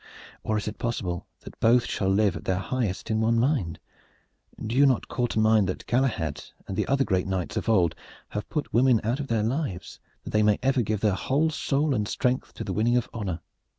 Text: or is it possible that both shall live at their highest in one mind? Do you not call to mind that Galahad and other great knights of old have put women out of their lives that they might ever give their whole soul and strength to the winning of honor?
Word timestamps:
or 0.41 0.57
is 0.57 0.67
it 0.67 0.79
possible 0.79 1.27
that 1.41 1.59
both 1.59 1.85
shall 1.85 2.07
live 2.09 2.35
at 2.35 2.45
their 2.45 2.57
highest 2.57 3.11
in 3.11 3.21
one 3.21 3.37
mind? 3.39 3.79
Do 4.59 4.75
you 4.75 4.87
not 4.87 5.07
call 5.07 5.27
to 5.27 5.37
mind 5.39 5.69
that 5.69 5.85
Galahad 5.85 6.43
and 6.67 6.83
other 6.87 7.03
great 7.03 7.27
knights 7.27 7.55
of 7.55 7.69
old 7.69 7.93
have 8.29 8.49
put 8.49 8.73
women 8.73 8.99
out 9.03 9.19
of 9.19 9.27
their 9.27 9.43
lives 9.43 9.99
that 10.23 10.31
they 10.31 10.41
might 10.41 10.57
ever 10.63 10.81
give 10.81 11.01
their 11.01 11.13
whole 11.13 11.51
soul 11.51 11.93
and 11.93 12.07
strength 12.07 12.55
to 12.55 12.63
the 12.63 12.73
winning 12.73 12.97
of 12.97 13.11
honor? 13.13 13.41